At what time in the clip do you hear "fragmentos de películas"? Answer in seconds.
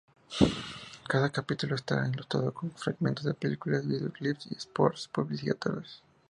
2.71-3.85